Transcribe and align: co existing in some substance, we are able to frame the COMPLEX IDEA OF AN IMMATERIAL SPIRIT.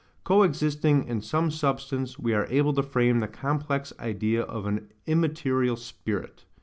co 0.27 0.41
existing 0.41 1.03
in 1.03 1.21
some 1.21 1.51
substance, 1.51 2.17
we 2.17 2.33
are 2.33 2.47
able 2.49 2.73
to 2.73 2.81
frame 2.81 3.19
the 3.19 3.27
COMPLEX 3.27 3.93
IDEA 3.99 4.41
OF 4.41 4.65
AN 4.65 4.87
IMMATERIAL 5.05 5.75
SPIRIT. 5.77 6.43